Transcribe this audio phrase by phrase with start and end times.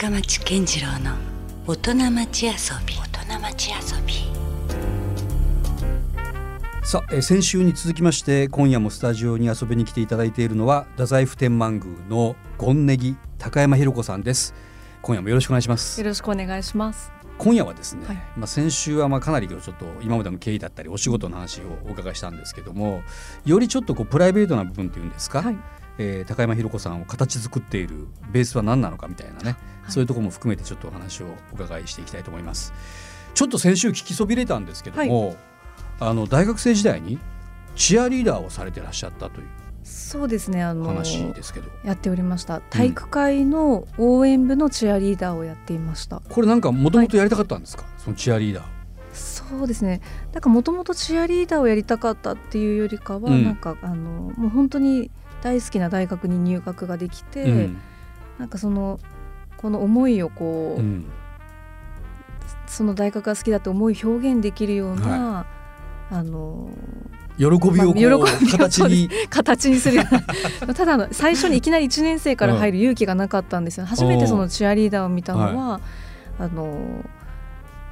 [0.00, 1.16] 深町健次郎の
[1.66, 2.52] 大人町遊
[2.86, 2.94] び。
[2.94, 4.14] 大人町遊び。
[6.86, 14.54] さあ、えー先週に続きまして今夜もスタジオに遊びに来ていただいているのは太宰府天満宮の権ネギ高山弘子さんです。
[15.02, 16.00] 今夜もよろしくお願いします。
[16.00, 17.10] よろしくお願いします。
[17.36, 18.16] 今夜はですね、はい。
[18.36, 23.02] まあ先週はまあかなりちょっと今までの経緯だったりお仕事の話をお伺いしたんですけども
[23.44, 25.56] よりちょっとこうプライベートな部分っていうんですか、はい。
[25.98, 29.56] えー高山弘子さんを形作っているベースは何なのかみたいなね、はい
[29.88, 32.74] そういうところも含めてちょっとお話をお伺いしていきたいと思います
[33.32, 35.34] ちょっと先週聞きそびれたんですけども、
[35.98, 37.18] あの大学生時代に
[37.74, 39.46] チアリーダーをされてらっしゃったという
[39.84, 40.62] そうですね。
[40.62, 42.60] あの話ですけど、やっておりました。
[42.60, 46.20] 体育会の応援部のチアリーダーをやっていました。
[46.28, 48.64] これなんかもともとやりたかったんですか、そのチアリーダー
[49.14, 50.02] そうですね。
[50.32, 53.94] なんかもともとチアリーダーをやりたかったっていうよりかは、うんなんかあの
[54.36, 55.10] もう本当に
[55.42, 57.78] 大好きな大学に入学ができて、うん。
[58.38, 59.00] なんかその
[59.56, 61.06] この思いをこう、うん。
[62.66, 65.46] その大学が好きだって思いを表現できるような、
[66.10, 66.70] あの
[67.38, 68.18] 喜びをまあ喜びを
[68.50, 69.08] 形に。
[69.30, 70.74] 形にするような。
[70.74, 75.80] ただあの最初にいきなり1年生から入る勇気がなかったんですよ、初めてそのチアリーダーを見たのは、
[76.38, 77.04] あの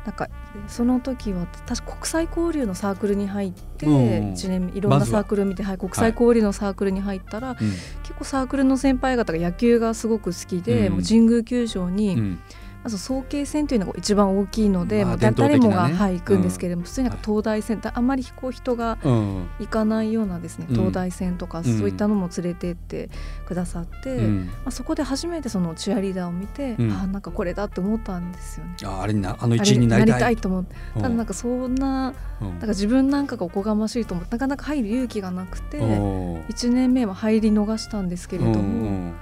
[0.06, 0.28] なんか
[0.68, 7.56] その時は確か国際交流のサークルに入って、うん一年いろんなサークルを見て、はい、国際交流のサークルに入ったら、うん。
[7.56, 10.92] 結構サークルの先輩方が野球がすごく好きで、うん。
[10.94, 12.38] もう神宮球場に、
[12.86, 19.48] うんまず早慶戦というのが一番大きいので、まあ誰もが、はい、行くんですけれども、普通になんか東大戦あんまりこう人がうん。
[19.58, 21.64] 行かないようなですね、うん東大戦とか、ん。
[21.64, 23.10] そういったのも連れてって
[23.44, 24.46] くださって、うん。
[24.46, 26.92] まあ、そこで初めてそのチアリーダーを見て、うん。
[26.92, 28.76] あなんかこれだって思ったんですよね。
[28.84, 30.36] ああれになあの一員になりたい。
[30.36, 30.76] と思って。
[30.94, 31.02] うん。
[31.02, 32.48] ただなんかそんなうん。
[32.50, 36.40] なんか自分なんかがおこがましいと思ってなかなか入る勇気がなくて、うん。
[36.42, 38.62] 1年目は入り逃したんですけれども、うんう
[39.08, 39.14] ん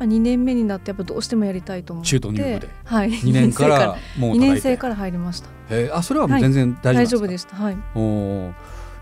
[0.00, 2.08] まあ、2年目になってやっぱどうしてもやりたいと思って。
[2.10, 2.68] 中途入部で。
[2.84, 4.46] はい、2年からもう2叩いて。
[4.46, 5.48] 年生から入りました。
[5.68, 5.94] へー。
[5.94, 7.64] あそれは全然大丈夫ですか、丈夫でした。
[7.64, 7.76] はい。
[7.94, 8.52] おー。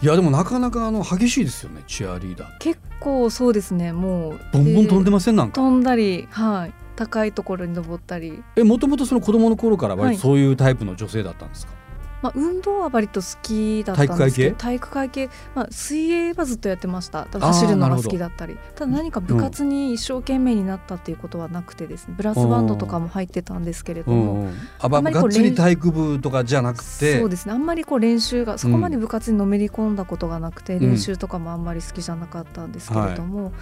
[0.03, 2.59] いやでもなかなかあの激しいですよねチアリーダー。
[2.59, 4.41] 結構そうですねもう。
[4.53, 5.37] ボンボン飛んでまません？
[5.37, 5.61] なんか。
[5.61, 6.73] 飛んだりはい。
[6.97, 11.73] 高いところに登ったり、えもともとその子供の頃からそういうタイプの女性だったんですか、
[12.21, 17.27] まあ、運動は割と好きだったんですけど体育会系、まあ、水泳はずっとやってました。
[17.31, 18.57] 走るのが好きだったり。
[18.75, 22.15] ただ何か部活に一生懸命になったっていうことはなくてですね。
[22.17, 27.21] ブラスバンドとかも入ってたんですけれども、うんうん、あまりこうがっつり体育部とかじゃなくて？
[27.21, 27.53] そうですね。
[27.53, 30.81] あんまりこう練習がそこまで部活にのめり込んだことがなくて、ん。
[30.81, 33.53] 練習とかもあんまり好きじゃなかったんですけれども、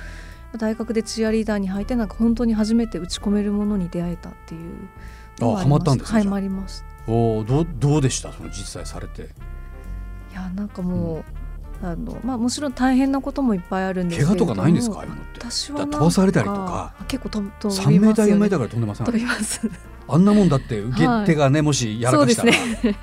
[0.56, 4.88] 大学でチアリーダーに入ってなんか本当に初めて打ち込めるものに出会えたっていう
[5.41, 5.91] のがありました。
[5.91, 6.23] はいじゃあ。
[6.23, 8.33] ハマりましたおーどうどうでした？
[8.33, 9.22] その実際されて。
[10.33, 11.25] いやなんかも
[11.83, 14.50] う、あのまあもちろん大変なこともいっぱいあるんです怪けれども。
[14.53, 14.99] 我とかないんですか？
[14.99, 15.25] ああいうのって。
[15.41, 16.94] 私は飛ばされたりとか。
[16.99, 18.41] あ結構飛飛3メーター4びますよね。
[18.41, 19.71] メーターぐらい飛んでません飛びます。
[20.09, 22.97] あんなもんだって受け手がね、もしやらかしたら、ね。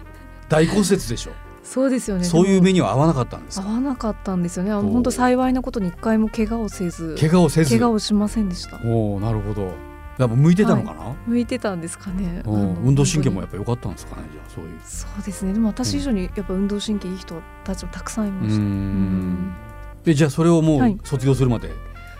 [0.50, 1.32] 大骨折でしょ？
[1.64, 2.26] そうですよね。
[2.26, 4.74] そういうで目には合わなかったんです合わなかったんですよね。
[4.74, 7.16] 本当幸いなことに一回も怪我をせず。
[7.18, 7.70] 怪我をせず。
[7.70, 8.82] 怪我をしませんでした。
[8.86, 9.72] おおなるほど
[10.18, 12.44] やっぱ向いてたのかな、向いてたんですかね。
[12.46, 14.80] 運動神経もや本っぱ良かったんですかねじゃあそういう。
[14.84, 15.54] そうですね。
[15.54, 18.62] でも私以上にやっぱ運動神経いい人たちもたくさんいました。
[18.62, 19.56] ん。
[20.04, 20.94] でじゃあそれをもはい。
[20.94, 21.70] う卒業するまで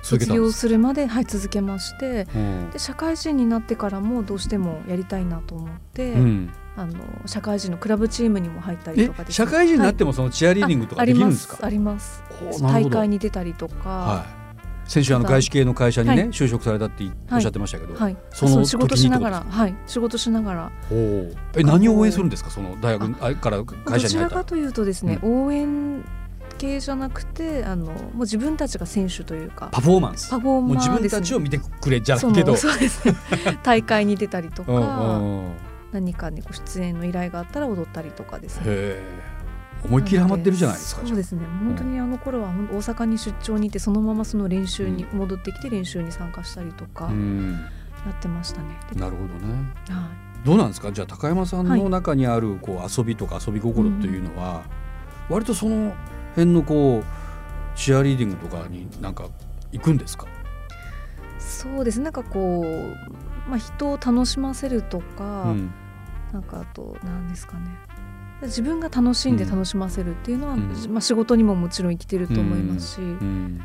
[0.04, 2.70] 続け卒業たんですするまではい続けまして、うん。
[2.72, 6.50] で社会人になってからもどうしてもやりたいなと思って、うん。
[6.76, 6.94] あの
[7.28, 9.46] 社会人のクラブチームにも入ったりえとかですね。
[9.46, 12.64] 社会人になっはてもそのチアリーディングとかできるんですか、あありますあります。
[12.64, 14.43] 大会に出たりとか、はい
[14.86, 16.30] 先週あの外資系の会社にね、はい。
[16.30, 19.76] 就職されたっておっしゃってましたけど、はい、そのそう仕事しながらはい。
[19.88, 20.72] 仕事しながら。
[20.90, 21.36] ほう。
[21.56, 22.50] え何を応援するんですか？
[22.50, 24.36] その大学あから会社どちに入った。
[24.36, 26.04] らかというとですね、応援
[26.58, 30.30] 系じゃなくてあのもう自分たちが選手というかパフォーマンス。
[30.30, 32.52] パフォーマーもう自分たちを見てくれじゃなそいけど。
[32.52, 33.08] の そうです。
[33.08, 33.16] ね
[33.64, 35.52] 大会に出たりとか、うんうんうん。
[35.94, 38.98] 何かねご出演の依頼があったら踊ったりとかですね
[39.86, 41.06] 思いっきりハマってるじゃないですか。
[41.06, 41.46] そうですね。
[41.46, 47.52] 本当にあの頃は大阪に出張にいてそのままその練習に戻ってきて練習に参加したりとかうん。
[48.06, 48.78] やってましたね。
[48.92, 49.54] でなるほどね。
[49.90, 50.10] は
[50.46, 50.92] どうなんですか？
[50.92, 54.64] じゃあ高山さんの中にあるこう遊びとか遊び心っていうのは、
[55.30, 55.96] 割とその
[56.32, 59.30] 辺のこうチアリーディングとかになんか
[59.72, 60.26] 行くんですか？
[60.26, 60.30] い、
[61.40, 62.04] そうですね。
[62.04, 65.72] なんかこう、まあ、人を楽しませるとか、うん。
[66.34, 67.70] なんかあと何ですかね
[68.44, 70.70] 自分が楽しんで楽しませるっていうのは、うん。
[70.90, 73.58] まあ、仕事にももちろん生きてると思いますし、うん。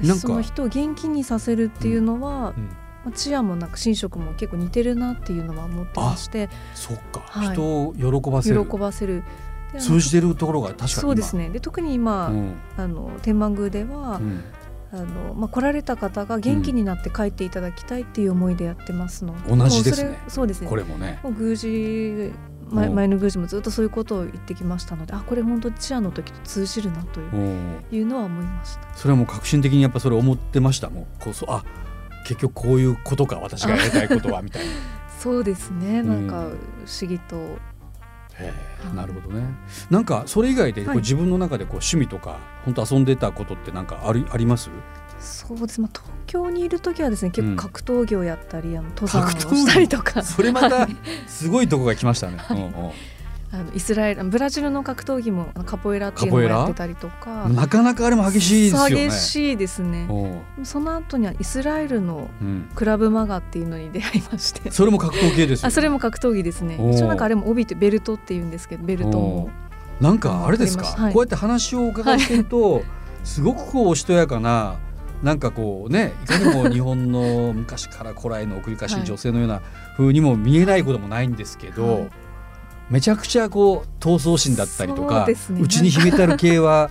[0.00, 0.08] なん。
[0.08, 0.28] なんかか。
[0.28, 2.64] その人を元気にさせるっていうのは、うん。
[3.04, 7.54] まあ、チアもなんか寝食も結構似てるなっていうのは思ってましてそっか、はい。
[7.54, 8.64] 人を喜ばせる。
[8.64, 9.24] 喜ばせる。
[9.78, 11.00] 通じてるところが確かに今。
[11.00, 11.50] そうですね。
[11.50, 12.54] で特に今、うん。
[12.76, 14.44] あの天満宮では、うん。
[14.92, 20.18] あのまあ、来られた方が元気になって帰っていただきたいっていう思いでやってますので、同じですね。
[20.28, 20.68] そうですね。
[20.68, 21.18] これもね。
[21.22, 22.30] もう宮司
[22.70, 28.94] 前前の宮司もずっとそういうことを言ってきましたのであこれ本当チアの時と通じるなといういうのは思いました。
[28.94, 31.64] それはもう革新的にやっぱそれ思ってましたもうこうそうあ
[32.26, 34.72] 結局こういうことか私がやりたいことはみたいな。
[35.18, 38.52] そうですねなんかうん不思議と、へ
[38.92, 39.44] えなるほどね。
[39.90, 44.70] なんかそれ以外でこうはい自分の中でこう趣味とか本当遊んでたことってなんかありあります？
[45.22, 47.56] そうです、まあ、東京にいる時はですね結うん。
[47.56, 50.22] 構格闘技をやったり、あの登山をしたりとか。
[50.22, 50.96] それまたはい。
[51.26, 52.38] すごいとこが来ましたね。
[52.50, 52.90] うんうん。
[53.54, 57.48] あのイスラエルブラジルの格闘技もカポエラっていうのをやってたりとか。
[57.50, 59.08] なかなかあれも激しいですよね。
[59.08, 60.08] 激しいですね。
[60.64, 62.68] その後にはイスラエルのうん。
[62.74, 64.70] クラブマガっていうのに出会いまして。
[64.70, 66.76] それも格闘系ですよ、あそれも格闘技ですね。
[66.92, 69.50] 一応なんかあれも帯ってベルトっていうんですけどベルトも
[70.00, 71.12] なんかあれですか、はい。
[71.12, 72.82] こうやって話を伺ってると、
[73.22, 74.76] すごくこうおしとやかな
[75.22, 79.62] なんかこうねいかにも日本の昔から古来の送り返しはい女性のような
[79.96, 82.10] 風にも見えないこともないんですけど、はい。
[82.90, 85.60] めちゃくちゃこう闘争心だったりとかですね。
[85.60, 86.90] 内に秘めたる系は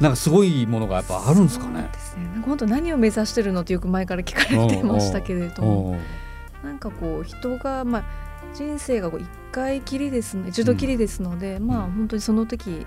[0.00, 1.88] なんかすごいものがやっぱあるんですかね。
[1.92, 2.42] ですね。
[2.44, 5.96] 本当何を目指してるのってよく前から聞かれてましたけれども
[6.64, 8.04] なんかこう人がまあ
[8.52, 12.86] 人生がこう一回きりですの一度きりですので、まあ本当にその時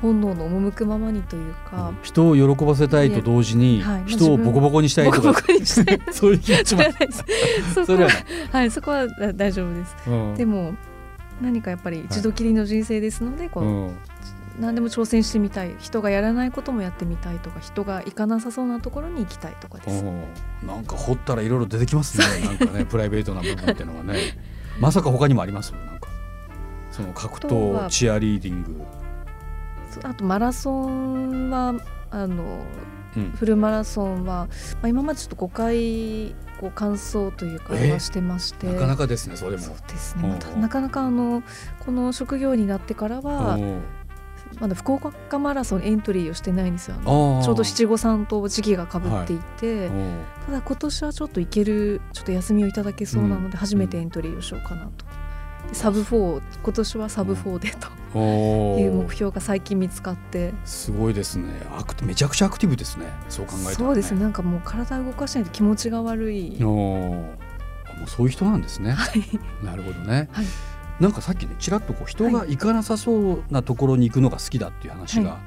[0.00, 4.04] 本能の赴くままにというか、人を喜ばせたいと同時にはい。
[4.06, 5.34] 人をボコボコにしたいとか。
[6.12, 8.08] そういう気持ちも は
[8.52, 9.96] ないそこは大丈夫です。
[10.06, 10.34] うん。
[10.34, 10.74] でも
[11.40, 13.96] 何かやっぱり一度きりの人生ですので、こううん。
[14.60, 15.74] 何でも挑戦してみたい。
[15.78, 20.04] 人がやらないこともやってみたいとか人が行かなさそうなところに行きたいとかです。
[20.66, 22.24] なんか掘ったらいろいろ出てきますね。
[22.46, 24.18] なんかねプライベートな部分っていうのがね。
[24.80, 25.72] まさか他にもあります？
[25.72, 26.08] なんか。
[26.90, 28.80] その格闘チアリーディング、
[30.04, 31.74] あとマラソンは
[32.10, 32.64] あの
[33.16, 34.48] うん、フルマラソンは、ま
[34.82, 39.62] あ、今までちょっと5回こう完走というかしてまして、なかなかですねそれも。
[39.62, 40.30] そうですね、うん。
[40.32, 41.42] またなかなかあの
[41.80, 43.58] この職業になってからは
[44.60, 46.96] まだ福岡マラソンエントリーをしてないんですよ。
[47.04, 55.06] ちょうど七五三と時期がかぶっていて、おーただ今年はちょっと行けるちょっと休みをいただけそうなので初めてエントリーをしようかなと。
[55.68, 58.80] でサブ4今年はサブ4でとおー。
[58.80, 60.54] いう目標が最近見つかって。
[60.64, 61.48] すごいですね。
[61.76, 63.06] アクテめちゃくちゃアクティブですね。
[63.28, 64.20] そう考えたら、ね、そうですね。
[64.20, 66.58] なんかもう体を動かしないと気持ちが悪い。
[66.60, 67.34] も
[68.04, 68.92] うそういう人なんですね。
[68.92, 69.22] はい。
[69.64, 70.46] なるほどね、はい。
[71.00, 75.38] なんかさっきねちらっとこう人が行かなさそうなところに行くのが好きだっていう話がは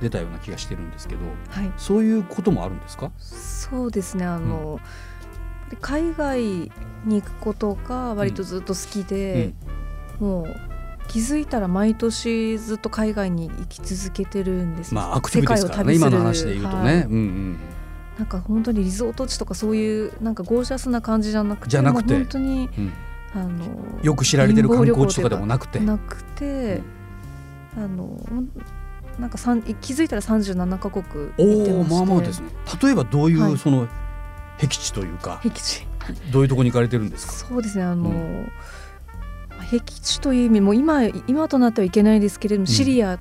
[0.00, 1.72] 出たような気がしてるんですけど、はい。
[1.76, 3.12] そういうこともあるんですか？
[3.18, 4.24] そうですね。
[4.24, 4.80] あの、
[5.76, 6.40] 海外
[7.04, 9.52] に行くことが割とずっと好きで、
[10.18, 10.46] もう
[11.08, 15.00] 気づいたら毎年ずっと海外に行き続けてるんですよ。
[15.00, 17.02] まあアクティブですからね今の話で言うとね、はい。
[17.02, 17.58] うんうん
[18.18, 22.14] なんか本当にリゾート地とかそういうなんかゴージャスな感じじゃなくてじゃなくて。
[22.14, 22.92] 本当にうん。
[23.32, 23.64] あの
[24.02, 25.78] よく知られてる観光地とかでもなくて。
[25.78, 26.82] なくて、
[27.76, 28.20] あの
[29.18, 29.38] なんか
[29.80, 31.94] 気づいたら37カ国お行ってまして。
[31.94, 32.48] おまあまあですね。
[32.82, 33.56] 例えばどういう、はい。
[33.56, 33.86] その
[34.60, 35.86] 僻地というか僻地。
[36.32, 37.32] どういうところに行かれてるんですか？
[37.32, 38.50] そうですねあの、う
[39.70, 42.66] 僻地という意味も今今となってはいけないですけれども、ん。
[42.66, 43.18] シリアあ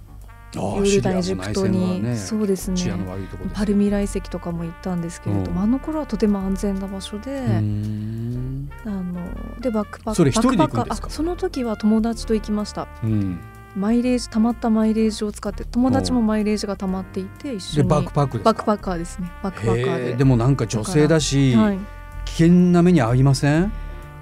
[0.57, 2.83] ヨルダンエジプトに、ね、そうですね。
[2.87, 12.87] の悪いところですパルミラ遺跡とかも行ったんですけれども、うんあの頃はとても安全な場所で、あのでバックパックそれ一人で行くんバックパッカーですかあその時は友達と行きました。
[13.03, 13.39] うん
[13.75, 17.89] マイレージたまったマイレージを使って友達もマイレージがたまっていて一緒に。
[17.89, 18.51] でバックパックですか？
[18.53, 19.31] バックパッカーですね。
[19.43, 20.13] バックパッカーで。
[20.15, 21.79] でもなんか女性だし、はい、い
[22.25, 23.71] 危険な目に遭いません？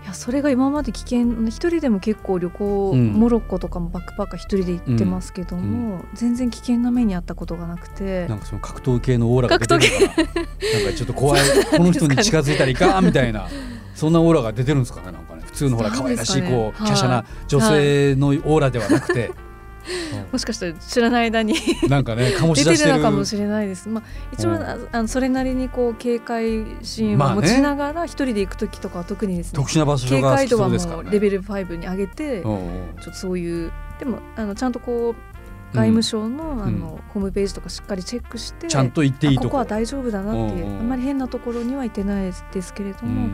[0.08, 8.28] やそれが今まで危険一人でも結構旅行、うんモロッコとかもバックパッカー一人で行ってますけども、全然危険な目に遭ったことがなくて。
[8.28, 10.08] なんかその格闘系のオーラが出てる。
[10.08, 11.42] からなんかちょっと怖い。
[11.78, 13.48] この人に近づいたらいかんみたいな。
[13.96, 15.27] そんなオーラが出てるんですかねなんか
[15.58, 16.92] 通のほら可愛らしいこうはい。
[16.92, 19.32] 華奢な女性のオーラではなくて、
[20.32, 22.94] もしかしたら知らない間にうんなんかね醸し出してる。
[22.94, 23.90] るのかもしれないです。
[23.90, 24.58] まあ、一応、うん。
[24.62, 29.58] ああのそれなりにこう警戒心を持ちながら一人で行く時とかは特にですね。
[29.58, 32.60] 特殊な場所警戒度はもそうレベル5に上げて、ちょ
[33.02, 35.38] っとそういうでもあのちゃんとこう
[35.74, 43.30] 外務省の,、あのホームページとかしっかりチェックしてちゃんと行っていいとあここは大丈夫だなっていう、あんまり変なところには行ってないですけれども、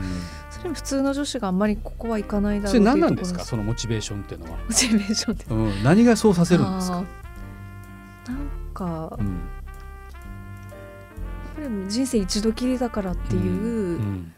[0.65, 3.43] うんそれも普通の女子があんまりここは行かないだそれろうっていうところ何なんですか？
[3.43, 7.05] そのモチベーションっていうのは、モチベーションでうん、何がそうさせるんですか、なん
[8.74, 9.24] か、う
[11.62, 11.89] ん。
[11.89, 14.32] 人生一度きりだからっていう、うん。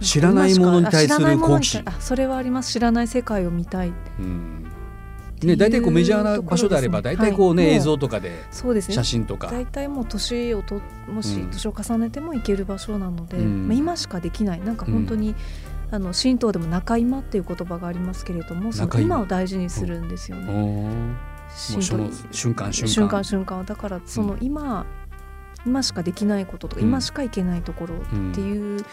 [0.00, 1.20] 知らないものに対する好奇。
[1.20, 2.72] あ知らないものに対あそれはあります。
[2.72, 3.92] 知らない世界を見たい。
[4.18, 4.69] うん
[5.42, 7.74] ね、大体こうメジャーな場所であれば大体こうね、はい。
[7.76, 8.94] 映像とかでそうですね。
[8.94, 11.50] 写真とか、大体もう年をともしうん。
[11.50, 13.68] 年を重ねても行ける場所なので、うん。
[13.68, 14.60] まあ、今しかできない。
[14.60, 15.34] なんか本当に、
[15.90, 21.16] あの神道でも中今っていう言葉がありますけれどもその中今今を大事にするんですよおね。
[21.48, 22.88] うその瞬間瞬間。
[22.88, 23.64] 瞬間瞬間。
[23.64, 24.86] だからその今、
[25.66, 26.88] 今しかできないこととか、うん。
[26.88, 27.98] 今しか行けないところっ
[28.34, 28.84] ていう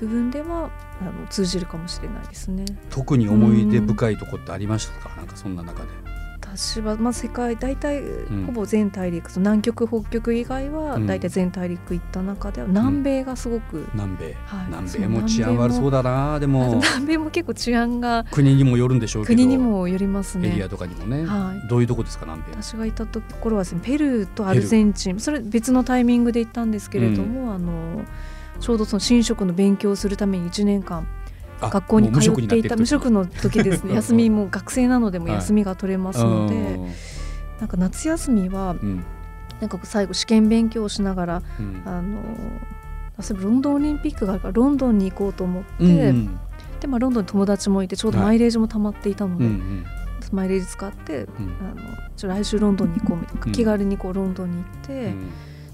[0.00, 2.64] 部分では、あの通じるかもしれないですね。
[2.90, 5.88] 特に思い出深いとこってありましたか、なんかそんな中で。
[6.42, 8.44] 私は、まあ、世界大体ん。
[8.46, 11.06] ほぼ全大陸、南極北極以外はうん。
[11.06, 14.66] 大体全大陸行った中では南米がすごく、南米、はい。
[14.66, 16.40] 南米も治安悪そうだだな。
[16.40, 16.80] でも。
[16.82, 19.36] 南米も結構治安が国にもよるんでしょうけど。
[19.36, 20.48] 国にもよりますね。
[20.48, 21.68] エリアとかにもね、はい。
[21.68, 22.24] どういうとこですか？
[22.26, 22.60] 南米。
[22.60, 25.20] 私がいたところはですねペルーとアルゼンチン。
[25.20, 28.02] それ別のタイミングで行ったんですけれども、あの
[28.58, 31.06] ちょうどその神職の勉強をするために1年間
[31.60, 33.94] あ学校に通っていた無職の時ですうんね。
[34.00, 35.34] 休みも学生なのでもはい。
[35.36, 36.80] 休みが取れますので、
[37.60, 39.04] なんか夏休みはうん。
[39.60, 41.82] なんか最後試験勉強をしながらうん。
[41.84, 42.18] あの
[43.20, 46.38] そういえばロンドンオリンピックがあるからロンドンに行こうと思って、うんうん。
[46.80, 48.26] でまあ、ロンドンに友達もいてちょうどはい。
[48.28, 49.84] マイレージも溜まっていたので、うんうん。
[50.32, 51.28] マイレージ使ってうん。
[51.60, 51.82] あの
[52.16, 53.52] ちょ来週ロンドンに行こうみたいな、うん。
[53.52, 55.28] 気軽にこうロンドンに行って、うん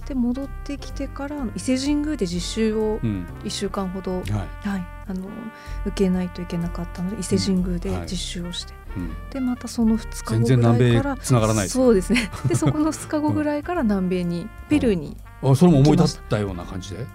[0.07, 3.27] で戻ってきてから伊勢神宮で実習をうん。
[3.45, 4.23] 1週間ほど、はい。
[4.69, 5.29] はい、あの
[5.85, 7.99] 受けないといけなかったので伊勢神宮でうん。
[7.99, 8.07] はい。
[8.09, 9.31] 実習をして、うん。
[9.31, 12.31] でまたその2日全後ぐらいからつながらないそうですね。
[12.49, 17.07] でそこの2日後ぐらいから南米に、ペルーに、あそれも思い立ったような感じで、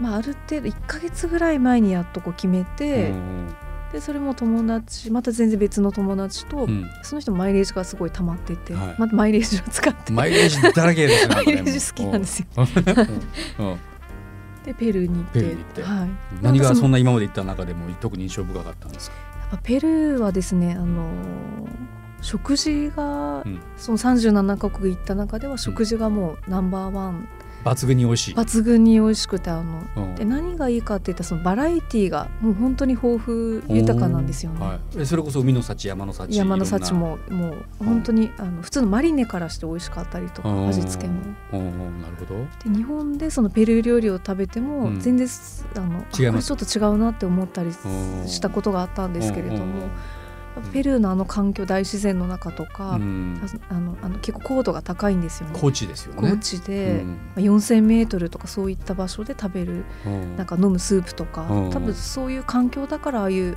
[0.00, 3.48] まあ、ある程度1か月ぐらい前にやっとこう決めて、うん
[3.92, 6.88] でそれも友達また全然別の友達と、うん。
[7.02, 8.94] その人もマイレージがすごい溜まってて、はい。
[8.98, 10.12] またマイレージを使って。
[10.12, 12.46] マイレージだらけですね マイレージ好きなんですよ。
[14.64, 16.10] でペルーに行ってはい、
[16.42, 21.10] 何がそんなな今まで行った中でも特に印象深かったんですか、やっぱペルーはですねあの
[22.20, 23.58] 食事が、うん。
[23.78, 27.26] その37カ国行った中では食事がもうナンバーワン、
[27.64, 30.14] 抜群に美味しい、抜群に美味しくてあのうん。
[30.14, 34.60] で何がいいかっていったらそのバラエティーがもう本当に豊富豊かなんですよね。
[34.64, 40.68] はい、えそれこそ海の幸山の幸山の幸ももう本当にあの普通のマリネからして美味しかったりとかうん。
[40.68, 41.20] 味付けも。
[41.52, 49.90] うんうんなるほどで日本でそのペルー料理を食べてもうん全然す、あのあ違いちょっと違うなって思ったりうんしたことがあったんですけれども、うん
[50.72, 53.40] ペルーのあの環境大自然の中とか、うん。
[53.68, 55.58] あのあの結構高度が高いんですよね。
[55.60, 56.30] 高知ですよね。
[56.30, 57.08] 高地で、うん。
[57.08, 60.36] まあ、4,000メートルとかそういった場所で食べるうん。
[60.36, 61.70] なんか飲むスープとか、うん。
[61.70, 63.56] 多分そういう環境だからああいう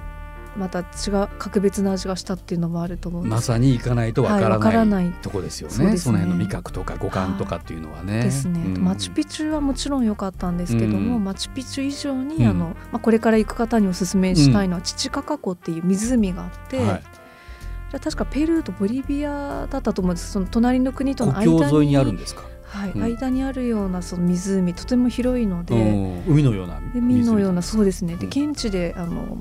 [0.55, 3.29] また違う格別な味がしたっていうのもあると思うんで。
[3.29, 5.91] ますさに行かないとわからはいわからない,、ないとこですよね。
[5.91, 5.97] ね。
[5.97, 8.21] その辺の味覚とか五感とかっていうのはね。
[8.23, 8.83] ですね、うん。
[8.83, 11.23] マチュピチュはもちろん良かったんですけども、うん。
[11.23, 12.47] マチュピチュ以上に、うん。
[12.47, 17.01] あのまあ、これから行く方におすすめしたいのは、チチカカ湖っていう湖があって、は
[17.93, 20.31] い、確かペルーとボリビアだったと思うんです。
[20.31, 21.45] その隣の国との間
[21.81, 22.43] ににあるんですか？
[22.65, 23.03] はいうん。
[23.03, 28.15] 間にあるようなその湖とても広いので、うん海のような海のようなそそうですね。
[28.15, 28.51] でうん。
[28.51, 29.37] 現地であの、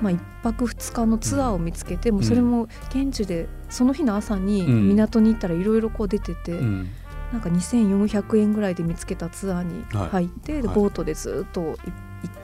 [0.00, 4.88] まあ、1泊2日のツアーを見つけて、もうそれも現地でその日の朝にうん。
[4.88, 6.88] 港に行ったらいろいろこう出てて、うん。
[7.32, 10.76] なんか2400円ぐらいで見つけたツアーに入って、ではい。
[10.76, 11.76] ボートでずっとい行っ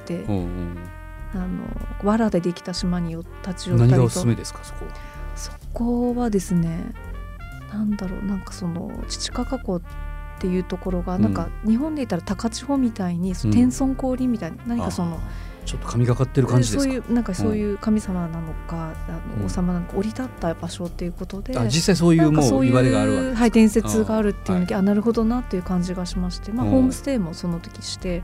[0.05, 0.77] て、うんうん
[1.35, 1.65] あの
[2.03, 3.97] 藁でできた島によ立ち寄ったりと。
[3.97, 4.93] 何がおすすめですかそこは？
[5.35, 6.93] そこはですね
[7.73, 9.83] なんだろうなんかその父カカ湖っ
[10.39, 11.35] ていうところが、うんなん。
[11.35, 13.51] か日本で言ったら高千穂みたいにうん。
[13.51, 15.21] 天孫降臨みたいな、何かそのあー
[15.67, 16.91] ちょっと神がかってる感じですか？
[16.91, 19.41] そういうなんかそういう神様なのか、あうん。
[19.41, 21.59] の王様なのか降り立った場所っていうことで。
[21.59, 23.35] あ実際そういうもう言われがあるわけ。
[23.35, 26.71] はい、伝説があるっていうのあで、あなるほどなっていう感じがしまして、まあ、うん。
[26.71, 28.23] ホームステイもその時して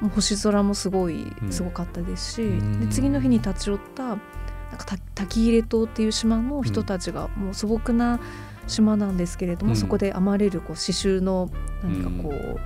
[0.00, 1.50] もう星空もすごいうん。
[1.50, 2.80] すごかったですし、うん。
[2.80, 8.20] で次の日に立ち寄ったなんかた滝入れ島っていう島の人たちがもう素朴な
[8.66, 9.76] 島なんですけれども、うん。
[9.76, 11.48] そこで編まれるこう刺繍の
[11.82, 12.60] 何かこう、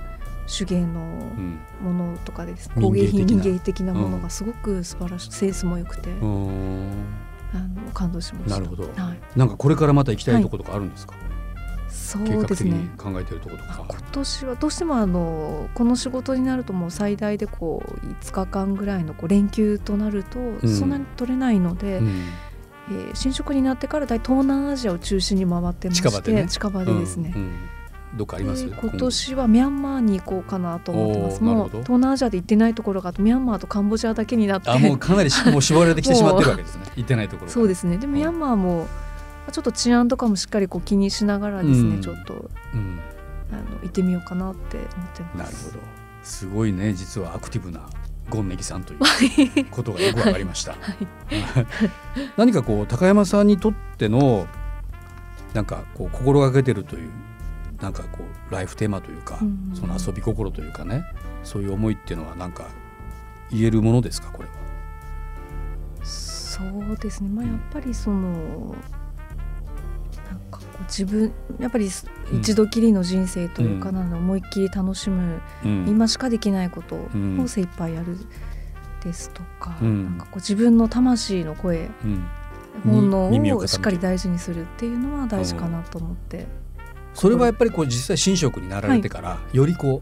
[0.55, 1.59] 手芸のうん。
[1.81, 3.19] ものとかです、民芸的な。
[3.19, 6.91] 工芸品民芸的なものうんがすごく素晴らしいセンスも良くて、うん。
[7.53, 8.59] あの感動しました。
[8.59, 8.83] なるほど。
[8.83, 11.13] はい、なんかこれからまた行きたいところとかあるんですか？
[11.89, 13.81] そう計画的ですねに考えてるところとか。
[13.81, 20.59] あ今年はどうしてもあのこの仕事になるともう最大でこう5日間ぐらいのこう連休となるとん。
[20.69, 22.07] そんなに取れないので、うん。
[22.07, 26.47] えー新職になってから大体東南アジアを中心に回ってまして近場でね。
[26.47, 27.53] 近場でですね、うんうん
[28.15, 28.69] どっかあります？
[28.69, 36.83] で今年はミャンマーに行こうかなと思ってますもう東南アジアで行ってないところがあとミャンマーとカンボジアだけになってあもうかなりしもう絞られてきてしまってるわけですね。
[36.97, 37.53] 行ってないところが。
[37.53, 38.87] そうですねでうんミャンマーも
[39.51, 42.99] ちょっと治安とかもしっかりこう気にしながらですね、うんちょっとうん。
[43.51, 45.67] あの行ってみようかなって思ってます。
[45.67, 45.83] なるほど。
[46.23, 47.81] すごいね実はアクティブな
[48.29, 50.71] ゴンネギさんということがよくわかりました。
[50.79, 51.07] はい
[52.37, 54.47] 何かこう高山さんにとっての
[55.53, 57.09] なんかこう心がけてるという
[57.81, 58.19] なんかこ
[58.49, 61.03] うライフテーマというか、うん、その遊び心というかね
[61.43, 62.67] そういう思いっていうのはなんか
[63.49, 64.53] 言えるものですかこれは？
[66.03, 68.75] そうですね、まあ、やっぱりその、なん
[70.87, 71.89] 自分やっぱり
[72.33, 77.09] 一度きりの人生というか、なの思いっきり楽しむ、うん、今しかできないことを
[77.47, 78.17] 精一杯やる
[79.03, 81.89] ですとか,、なんかこう自分の魂の声、
[82.83, 86.60] 本能をしっかり大事にするっていうのは大事かなと思って。
[87.13, 90.01] それはやっぱりこう実際寝食になられてから、よりこ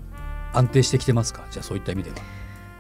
[0.54, 1.46] う安定してきてますか？
[1.52, 2.16] じゃあそういった意味では。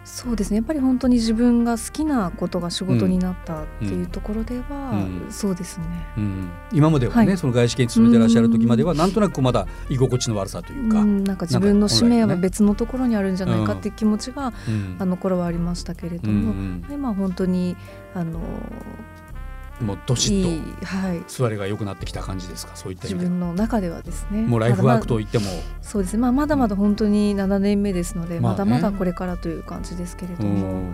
[0.06, 0.58] そうですね。
[0.58, 5.26] やっぱり本当に自分が好きなことが仕事になったっていうところでは、うん。
[5.26, 5.86] うん、そうですね、
[6.18, 14.52] うん、今まではね、はい、その外資系に勤めてらっしゃる時までは、なんとなくまだ居心地の悪さというか、なんか自分の使命は別のところにあるんじゃないかっていう気持ちが、
[14.98, 17.76] あの頃はありましたけれども、今本当に
[18.16, 18.40] あの
[19.82, 20.50] もうどしっと
[21.28, 22.76] 座りが良くなってきた感じですか？
[22.76, 24.42] そういった自分の中ではですね。
[24.42, 30.92] もうライフワークといっても、まそうですね、まあ、まだまだ本当に7年目ですので、まだまだこれからという感じですけれども、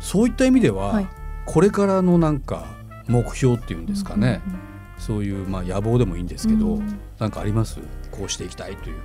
[0.00, 1.08] そういった意味では、はい、
[1.46, 2.66] これからのなんか
[3.06, 4.60] 目標っていうんですかね、うんうんうん、
[4.98, 7.78] そういうまあ野望でもいいんですけど、うん、なんかあります？
[8.10, 8.96] こうしていきたいという。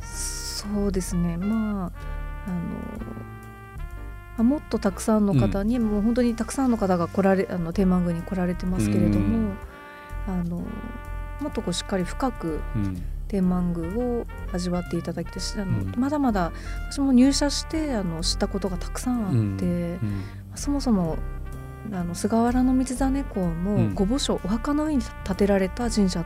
[0.00, 1.36] そうですね。
[1.36, 1.92] まあ
[2.46, 2.56] あの
[4.42, 9.52] もっとたくさんの方に、うん、もう本当にたくさんの方が来られあの天満宮に来られてますけれども、
[10.26, 10.62] あの
[11.40, 12.60] もっとこうしっかり深く
[13.28, 16.52] 天満宮を味わっていただきてあの、まだまだ
[16.90, 19.98] 私も入社してあの知ったことがたくさんあって、
[20.54, 21.16] そもそも
[21.92, 26.24] あの菅原道真公の御墓所、お墓の上に建てられた神社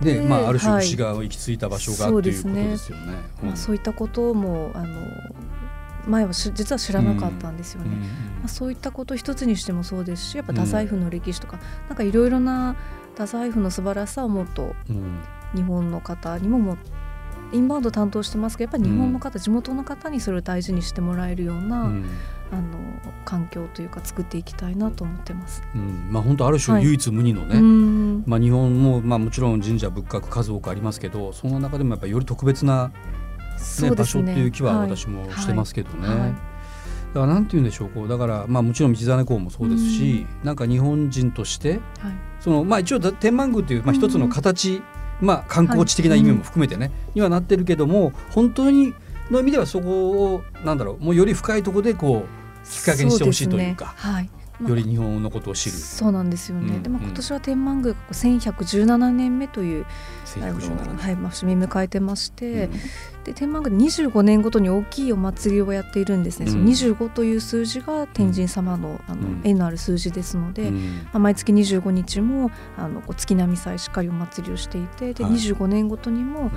[0.00, 3.16] で、まあ、ある種牛が行き着いた場所が、はい、というですよね。
[3.42, 5.06] まあ、そういったこともあの
[6.06, 7.96] 前は実は知らなかったんですよね、
[8.40, 12.76] まあ、そういったこと一つにしてもそうですしやっぱ太宰府の歴史とか、うん、なんかいろいろな
[13.12, 14.74] 太宰府の素晴らしさをもっと
[15.54, 16.76] 日本の方にもも
[17.52, 22.10] インバウンド担当してますけどやっぱり日本の方、うん、地元の方にそれを大事にしてもらえるような、うん、
[22.50, 22.78] あの
[23.24, 25.62] 環境というか作っていきたいなと思ってます。
[25.74, 26.08] うん。
[26.10, 27.62] まあ、本当ある種唯一無二のね、はい、
[28.28, 32.92] まあ、日本も、まあ、もちろん神社仏閣数多くありますけどその中でもやっぱりより特別な
[33.82, 33.96] ね、ね。
[33.96, 36.08] 場所っていう気は私もしてますけどね。
[36.08, 36.18] はい。
[36.18, 36.40] はい、だか
[37.20, 40.46] らなんて言うんでしょうこうだからまあもちろん道真公もそうですし、ん。
[40.46, 41.80] なんか日本人として、はい、
[42.40, 44.82] そのまあ一応天満宮っていうまあ一つの形、
[45.20, 48.94] まあ観光地的な意味も含めてね、にはなってるけども本当に
[49.30, 53.94] の意味ではそこをなんだろうもうより深いところでこうきっかけにしてほしいというか。
[53.96, 59.86] はいより日本のことを知る、そうなんですよね、うん、でも今年は天満宮が1117年目という
[60.36, 66.64] あの、はい、節目迎えてまして、うん、で天満宮25年ごとに大きいお祭りをやっているんですね、うん、その
[66.94, 70.78] 25という数字が天神様のあの、縁のある数字ですので、ま
[71.14, 76.50] あ、毎月25日もあの月並祭しっかりお祭りをしていてで、はい、25年ごとにも、やっ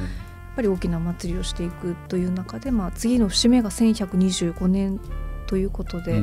[0.56, 5.00] ぱり大きな祭りをしていくという中で、まあ、次の節目が1125年
[5.48, 6.22] ということで、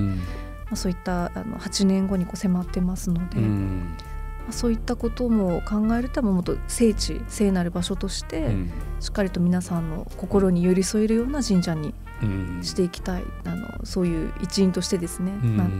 [0.72, 8.50] あ、そういったあの8年後にこう迫ってますので、まあ、そういったことも考えるともっと聖地聖なる場所として、
[9.00, 11.94] しっかりと皆さんの心に寄り添えるような神社に
[12.62, 15.32] していきたい、あのそういう一員としてですね、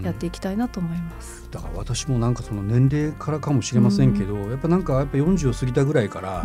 [0.03, 1.49] やっていきたいなと思います。
[1.51, 6.45] だから私もなんかその年齢からかもしれませんけど、やっぱなんかやっぱ40を過ぎたぐらいから、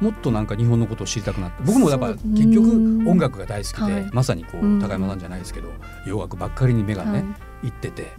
[0.00, 2.68] もっとなんか日本のことを知りたくなって僕もやっぱ結局
[3.08, 5.68] 音楽が大好きで、まさにこう高山さんじゃないですけど、
[6.06, 7.24] 洋楽ばっかりに目がね、
[7.62, 8.12] 行ってて、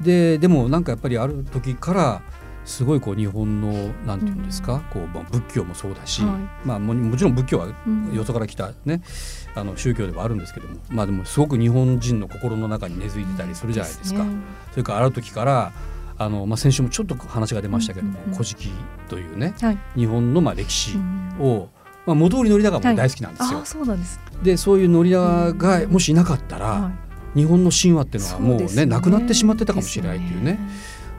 [0.00, 2.22] ででもなんかやっぱりある時から
[2.66, 3.72] すごいこう日本の
[4.04, 6.22] なんていうんですか、こうまあ、仏教もそうだし、
[6.64, 7.68] まあ、ももちろん仏教は
[8.12, 9.02] よそから来たね、
[9.54, 14.26] あの宗教ではあるんですけどもまあでもすごく日本人の心の中に根付いてたりするじゃないですか。
[14.72, 15.72] それからある時から
[16.18, 18.70] あの、まあ、先週もちょっと話が出ましたけども「古事記」
[19.08, 19.54] というね、
[19.94, 20.98] 日本のまあ歴史
[21.38, 21.68] を、
[22.04, 23.60] まあ、元織宣長も大好きなんですよ。
[23.64, 24.20] そうなんです。
[24.42, 26.90] でそういう宣長がもしいなかったら、
[27.36, 28.86] 日本の神話っていうのはもうねうね。
[28.86, 30.58] なくなってしまってたかもしれないっていうね。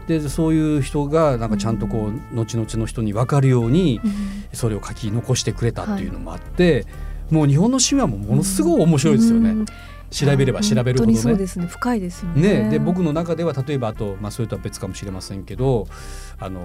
[0.08, 4.00] でそういう人がなんかちゃんとこう、後々の人に分かるように
[4.54, 6.86] それを書き残してくれたっていうのもあって、
[7.30, 9.66] もう日本の神話もものすごい面白いですよね。
[10.10, 11.18] 調べれば調べるほどね。
[11.18, 11.68] そうですね。
[11.68, 12.64] 深いですよね。
[12.64, 15.88] ねで僕の中では例えばあと、まあ、それとは別かもしれませんけど
[16.40, 16.62] あの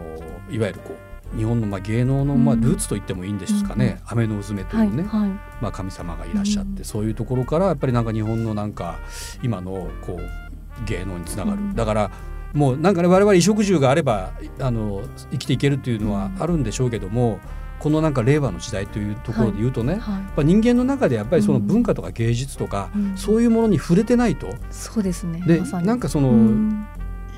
[0.51, 0.95] いわゆるこ
[1.35, 8.99] う日本のまあ芸能のまあルーツと言ってもいいんですかね、うん、雨のうめというね、はいはい、まあ、神様がいらっしゃって、うん、そういうところからやっぱりなんか日本のなんか
[9.43, 12.11] 今のこう芸能につながる、うん、だから
[12.55, 17.41] もうなんかね我々衣食住があればあの生きていけるというのはあるんでしょうけども、
[17.83, 20.15] このなんか令和の時代というところで言うとね、はい。
[20.37, 26.87] はい、人間の中でやっぱりその文化とか芸術とか、うん、そういうものに触れてないと、そうですねで、ま、なんかその、うん、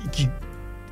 [0.03, 0.29] 生き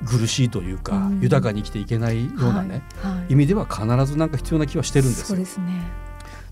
[0.06, 3.14] 苦しいというか、うん、豊かに生きていけないようなね、はい。
[3.14, 5.84] はい、意味では必ずなんか必要な気はしてるんですそうですね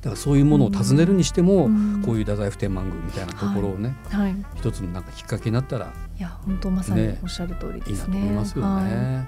[0.02, 8.20] だからそういうものを尋ねるにしても、うん、こういう太宰府天満宮みたいなところをね、はい、一つのなんかきっかけになったらいや本当まさにおっしゃる通りですね。
[8.20, 9.28] ねいいなと思いますよね。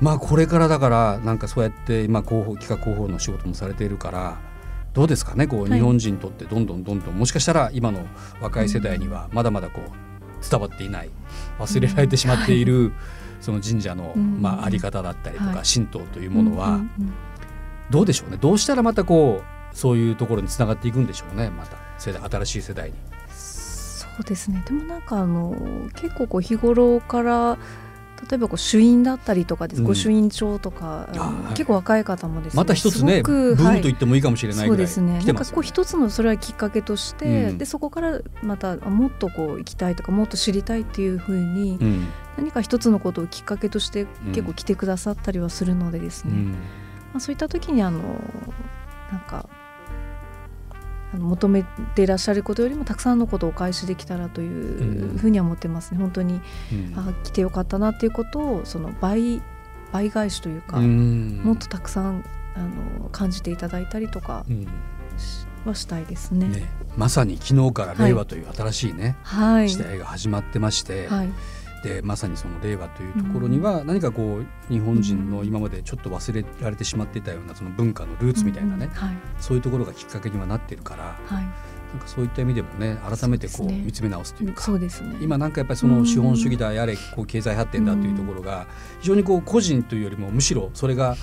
[0.00, 4.38] まあこれからだからなんかそうやって今広報企画広報の仕事もされているから
[4.92, 8.06] どうですかねこう日本人にとってどんどんどんどんもしかしたら今の
[8.40, 11.10] 若い世代にはまだまだこう伝わっていない
[11.58, 12.92] 忘れられてしまっている
[13.40, 16.80] その神社のまああり方だったりとか神道というものは
[17.90, 18.38] どうでしょうね。
[18.40, 21.76] どうしたらまたこうそういうところにつながっていくんでしょうねまた。
[21.98, 22.94] 世代新しい世代に。
[23.28, 24.62] そうですね。
[24.66, 25.54] でもなんかあの
[25.96, 27.58] 結構こう日頃から
[28.30, 35.24] 例えばこう主院だったりとかです、うん、ご主院長とか、はい、結構若い方もです、ね、また一つねブームと言ってもいいかもしれないぐらい、はい、そうですね。
[35.26, 42.06] なんかこう一つのそれはきっかけとして、うん、でそこからまたもっとこう行きたいとかもっと知りたいっていうふうに、ん、
[42.36, 46.32] 何か一つのことをきっかけとして結構来てくださったりはするのでですね、
[47.12, 48.00] まあ、そういった時にあの
[49.10, 49.48] なんか
[51.18, 56.40] 求めていらっしゃることよりもたくさんのことをお返しできたらというふうには思ってますね、本当に、
[56.72, 59.42] うん、あ来てよかったなっていうことをその倍
[59.92, 62.24] 倍返しというか、うん、もっとたくさん
[62.56, 64.44] あの感じていただいたりとか、
[65.64, 71.28] はしたいですね、ね、まさに昨日から令和という新しいね、はい、時代が始まってまして、はい、
[71.84, 88.66] でまさにその令和というところには何かこう日本人の今までちょっと忘れられてしまっていたようなその文化のルーツみたいなね、はい、そういうところがきっかけにはなってるから、はい、なんかそういった意味でもね改めてこう見つめ直すというかそうですね、今なんかやっぱりその資本主義だやれこう経済発展だというところが
[89.00, 91.16] 非常にこう個人というよりもむしろそれが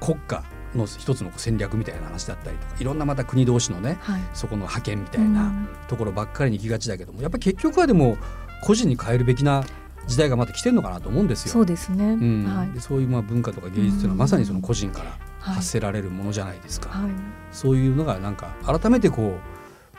[0.00, 0.42] 国家
[0.74, 5.52] の一つの戦略みたいな話だったりとかいろんなまた国同士のね、はい、そこの覇権みたいな
[5.88, 8.16] ところばっかりに行きがちだけどもやっぱり結局はでも
[8.62, 9.64] 個人に変えるべきな
[10.06, 11.52] 時代がまた来てるのかなと思うんですよ。
[11.52, 12.44] そうですね、うん。
[12.44, 16.90] はい、そういうまあ文化とか芸術というのはまさにその個人から発せられるものじゃないですか。
[16.90, 17.10] はい、
[17.52, 19.38] そういうのがなんか改めてこ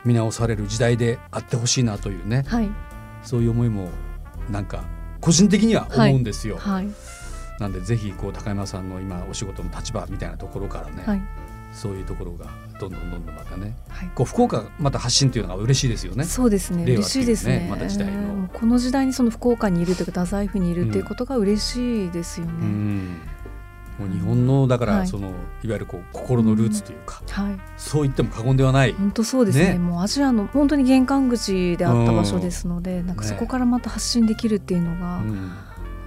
[0.04, 2.70] う見直される時代であってほしいなというね、はい、
[3.22, 3.90] そういう思いも
[4.50, 4.84] なんか
[5.20, 6.56] 個人的には思うんですよ。
[6.58, 6.88] はい、
[7.58, 11.22] なんでぜひこう高山さんの今お仕事の立場みたいなところからね、
[11.72, 12.46] そういうところが
[12.80, 16.24] どんどんどんどんまたね、はい、こう福岡また発信っていうのが嬉しいですよね。
[16.24, 16.84] そうですね。
[16.84, 17.66] 嬉しいですね。
[17.70, 22.52] また時代の、この時代にその福岡にいるというか太宰府にいるっていうことが嬉しいですよね。
[22.52, 23.20] うん、
[23.98, 28.92] もう日本のだからその、はい、いわゆるこう心のルーツというか、うん、はい、そう言っても過言ではない。
[28.92, 29.72] 本当そうですね。
[29.72, 35.22] ねもうアジアの本当に玄関口であった場所ですので、なんかそこからまた発信できるっていうのが。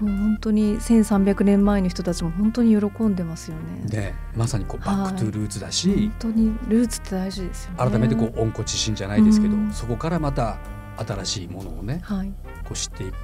[0.01, 3.87] うんもう本当に1300年前の人たちも本当に喜んでますよね。
[3.87, 7.77] でまさにこうバックトゥルーツだし、はい、本当にルーツって大事ですよね。
[7.77, 10.57] 改めてこう温故知新じゃないですけど、うん、そこからまた
[10.97, 12.29] 新しいものをね、はい、
[12.63, 13.15] こう知っていく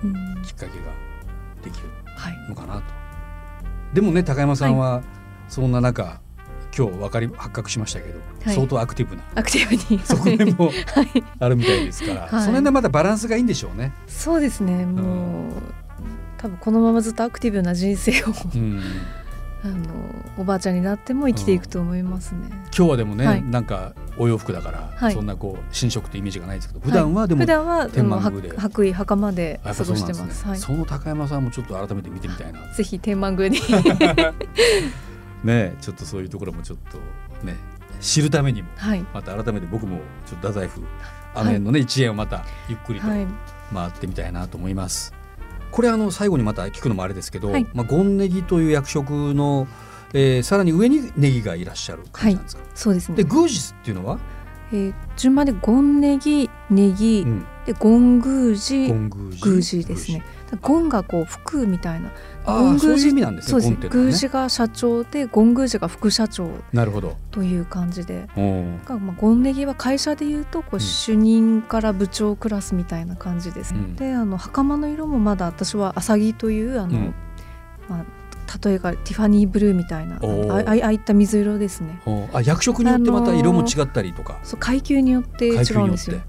[0.44, 0.72] きっかけが
[1.64, 1.90] できる
[2.50, 2.74] のかなと。
[2.74, 2.82] は
[3.92, 5.02] い、でもね高山さんは
[5.48, 6.20] そんな中、
[6.78, 10.02] 今日分かり発覚しましたけど、はい、相当アクティブなアクティブに。
[10.04, 10.72] そこでも
[11.40, 13.94] あるみたいですから、はい、その辺でまたバランスがいいんでしょうね。
[14.08, 14.86] そうですね。
[14.86, 15.08] もう、う
[15.48, 15.87] ん
[16.38, 18.82] 多分このままずっとアクティブな人生をうん、
[19.64, 19.76] あの
[20.38, 22.42] おばあちゃんになっても生きていくと思いますね。
[22.44, 28.58] うん、今日はでもね、はい、なんかお洋服だから、はい、そんなこう新色ってイメージがないですけど普段はでも、はい、普段は天満宮で。
[28.58, 30.44] 白衣袴で過ごしてます。
[30.44, 32.60] そ、ね,、その高山さんもちょっと改めて見てみたいな。
[32.74, 33.60] ぜひ天満宮に。
[35.44, 36.98] ねちょっとそういうところもちょっと
[37.46, 37.56] ね
[38.02, 40.82] 知るためにも、はい、また改めて僕もちょっと太宰府
[41.36, 45.14] あの辺のね、一円をまたゆっくりと回ってみたいなと思います。
[45.78, 49.68] これあの最後にまた聞くのもあれですけど、はい、まあ、ゴンネギという役職の、
[50.12, 53.18] えー、さらに上にネギがいらっしゃる感じなんですか、はい、そうですね。
[53.18, 54.20] で宮司っていうのは、
[54.72, 58.92] えー、順番でゴンネギネギ、うん、でゴン宮司。
[58.92, 62.10] 宮司ですねゴンがこう服みたいな
[62.46, 63.78] ゴン宮司なんですね。
[63.94, 68.28] 宮司が社長でゴン宮司が副社長なるほどという感じで、
[68.88, 73.74] まあゴンネギは会社でいうとこう主任から部長クラスみたいな感じです。
[73.74, 77.14] うん、で、あの袴の色もまだ私は浅木というあの、うん、
[77.90, 78.06] まあ
[78.64, 82.00] 例えばティファニーブルーみたいなあああいった水色ですね。
[82.34, 84.40] あ役職によってまた色も違ったりとか。
[84.44, 86.20] そう階級によって違うんですよ。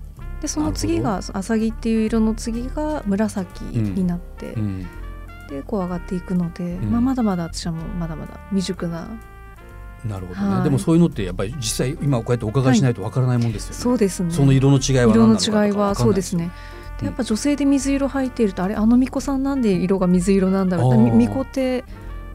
[0.41, 4.87] でその次が浅木っていう色の次が紫になって、うん、
[5.49, 9.09] でこう上がっていくので、うん、まあ、まだまだ私はもうまだまだ未熟な。
[10.05, 14.31] なるほどね、はい、でもそういうのってやっぱり実際今こうやってお伺いしないとわからないもんですよね、はい、そうですね。
[14.33, 16.53] その色の違いは色の違いはそうですね。
[17.01, 21.85] でやっぱ女性で水色入っていると、あれあの巫女さんなんで色が水色なんだろう巫女って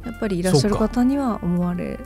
[0.06, 2.00] やっぱりいらっしゃる方には思われ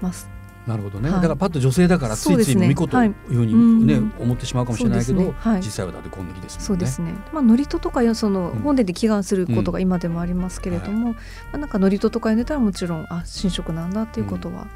[0.00, 0.28] ます。
[0.66, 5.32] なるほどね、はい、だからパッと女性だからついつい巫女というふうにね、思ってしまうかもしれないけど、ね。
[5.36, 6.66] はい、実際はだって金ネギですもんね。
[6.66, 7.14] そうですね。
[7.32, 11.06] まあ祝詞とかその本殿で祈願することが今でもありますけれども、うん。
[11.08, 11.18] うん、ま
[11.54, 14.66] あなんか祝詞とか読んでたらもちろんあ神職なんだっていうことは。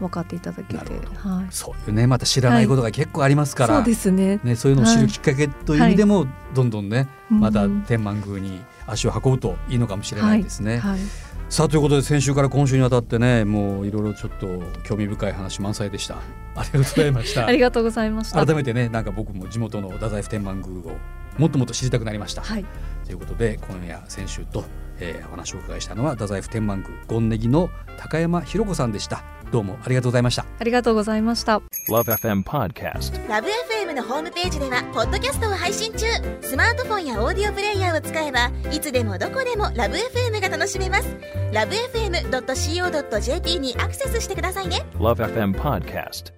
[0.00, 0.76] 分かっていただけて、
[1.16, 4.40] はい、そういうねまた知らないことが結構ありますから、そうですね。
[4.44, 10.78] ねそういうのを知るきっかけという意味でも、どんどんねまた天満宮に足を運ぶといいのかもしれないですね。
[10.78, 11.00] はい。
[11.48, 14.46] さあということで先週から今週にわたってねもういろいろちょっと
[14.82, 16.16] 興味深い話満載でした。
[16.56, 17.46] ありがとうございました。
[17.46, 18.44] ありがとうございました。
[18.44, 20.96] 改めてねなんか僕も地元の太宰府天満宮を
[21.38, 22.64] もっともっと知りたくなりました、はい、
[23.04, 24.64] ということで今夜先週と、
[25.00, 29.22] えー、お話をお伺いしたのは太宰府天満宮権ネギの高山ひ子さんでした。
[29.52, 30.44] どうもありがとうございました。
[30.58, 31.62] ありがとうございました。
[31.88, 36.06] LoveFM Podcast LoveFM のホームページではポッドキャストを配信中。
[36.42, 41.16] スマートフォンやオーディオプレイヤーを使えばいつでもどこでも LoveFM が楽しめます。
[41.52, 44.84] LoveFM.co.jp にアクセスしてくださいね。
[44.94, 46.32] LoveFM Podcast